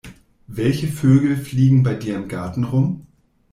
Welche 0.47 0.87
Vögel 0.87 1.37
fliegen 1.37 1.83
bei 1.83 1.93
dir 1.93 2.15
im 2.15 2.27
Garten 2.27 2.63
rum? 2.63 3.05